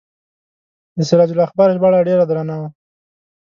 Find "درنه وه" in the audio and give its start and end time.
2.29-2.67